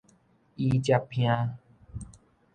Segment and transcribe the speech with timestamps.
[0.55, 1.55] 椅脊骿